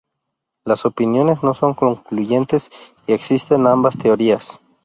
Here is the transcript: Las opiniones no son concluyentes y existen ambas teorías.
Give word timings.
Las 0.65 0.85
opiniones 0.87 1.43
no 1.43 1.53
son 1.53 1.75
concluyentes 1.75 2.71
y 3.05 3.13
existen 3.13 3.67
ambas 3.67 3.99
teorías. 3.99 4.59